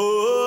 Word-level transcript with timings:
Oh. 0.00 0.37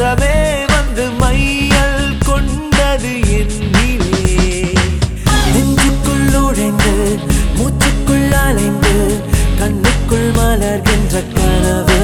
வசமே 0.00 0.34
வந்து 0.72 1.04
மையல் 1.20 2.02
கொண்டது 2.26 3.12
என்னிலே. 3.38 4.34
நெஞ்சுக்குள் 5.54 6.26
நுழைந்து 6.34 6.92
மூச்சுக்குள் 7.56 8.28
அலைந்து 8.42 8.92
கண்ணுக்குள் 9.60 10.28
மலர்கின்ற 10.36 11.22
கனவு 11.34 11.98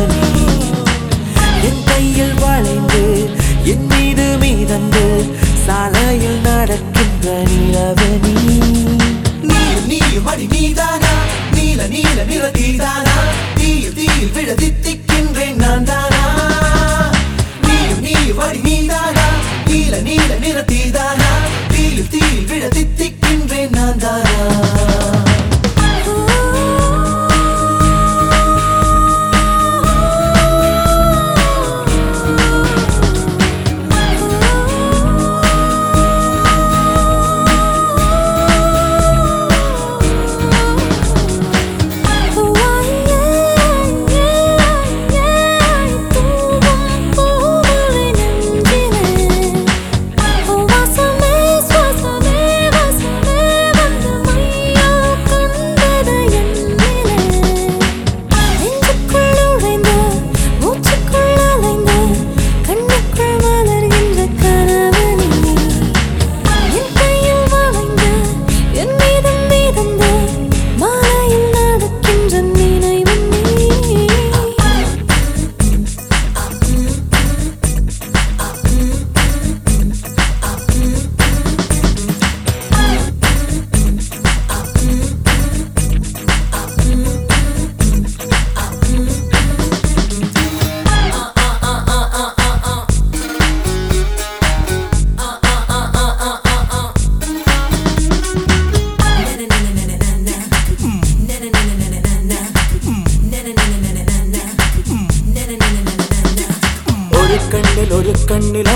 என் 1.68 1.84
கையில் 1.86 2.34
வளைந்து 2.34 3.04
என் 3.64 3.86
மீது 3.86 4.26
மீதந்து 4.42 5.04
சாலையில் 5.66 6.40
நடக்கின்ற 6.40 7.28
நிலவு 7.50 8.10
நீ. 8.24 8.34
நீயும் 9.50 9.88
நீயும் 9.92 10.28
நீதானா? 10.52 11.14
நீல 11.54 11.86
நீல 11.86 12.18
நிற 12.24 12.44
தீதானா 12.58 13.16
தீயில் 13.54 13.94
தீயில் 13.94 14.34
விழ 14.36 14.50
நிற 20.02 20.58
தீதானா 20.62 20.93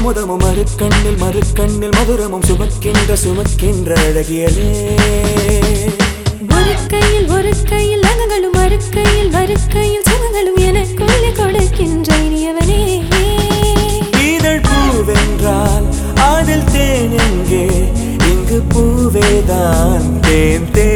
அமுதமும் 0.09 0.39
மறு 0.39 0.65
கண்ணில் 0.77 1.17
மறு 1.17 1.41
கண்ணில் 1.53 1.91
மதுரமும் 1.91 2.43
சுமக்கின்ற 2.49 3.17
சுமக்கின்ற 3.25 3.95
அழகியலே. 3.95 4.69
ஒரு 6.51 6.75
கையில் 6.89 7.29
ஒரு 7.29 7.53
கையில் 7.69 8.01
அகங்களும் 8.01 8.53
மறு 8.53 8.79
கையில் 8.91 9.31
மறு 9.31 9.57
கையில் 9.73 10.03
சுகங்களும் 10.03 10.59
எனக்குள்ளே 10.59 11.33
கொடுக்கின்ற 11.33 12.15
இனியவனே. 12.15 13.03
இதழ் 14.35 14.61
பூவென்றால் 14.61 15.87
அதில் 16.15 16.65
தேன் 16.73 17.19
எங்கே? 17.19 17.67
இங்கு 18.31 18.63
பூவேதான் 18.75 20.21
தேன் 20.21 20.71
தேன் 20.71 20.71
தேன். 20.73 20.88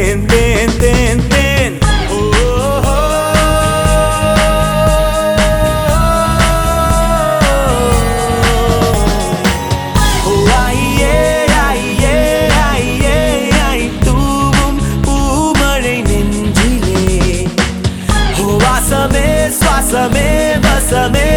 Bésame 20.92 21.31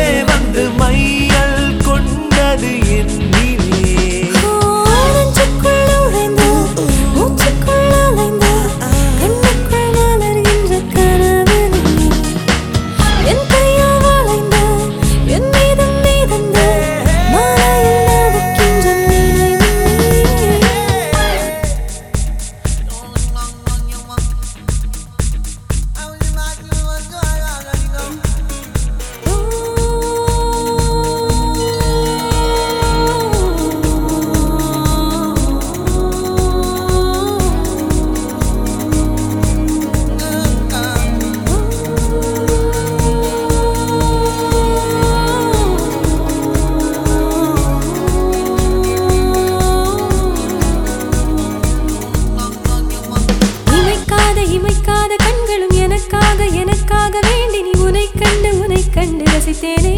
இமைக்காத 54.55 55.15
கண்களும் 55.17 55.75
எனக்காக 55.75 56.45
எனக்காக 56.61 57.19
வேண்டி 57.27 57.61
நீ 57.61 57.71
உனை 57.79 58.05
கண்டு 58.19 58.49
உனை 58.59 58.81
கண்டு 58.93 59.23
ரசித்தேனே. 59.31 59.95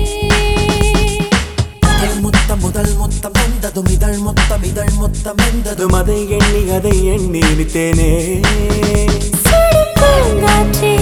முத்தம் 2.21 2.59
முதல் 2.59 2.93
முத்தம் 2.95 3.37
எந்ததும் 3.45 3.89
இதழ் 3.89 4.17
முத்தம் 4.17 4.63
இதழ் 4.63 4.93
முத்தம் 4.97 5.41
எந்ததும் 5.49 5.95
அதை 5.99 6.19
எண்ணி 6.29 6.61
அதை 6.71 6.95
எண்ணி 7.05 7.39
இனித்தேனே. 7.39 8.11
காற்றே 10.41 10.93